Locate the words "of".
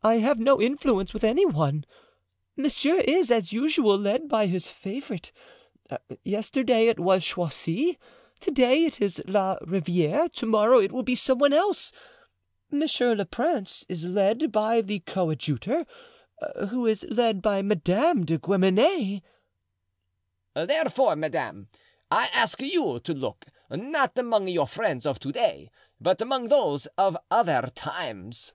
25.04-25.18, 26.96-27.16